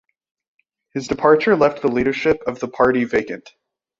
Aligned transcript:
His 0.95 1.07
departure 1.07 1.55
left 1.55 1.83
the 1.83 1.87
leadership 1.87 2.41
of 2.47 2.59
the 2.59 2.67
party 2.67 3.03
vacant. 3.03 3.53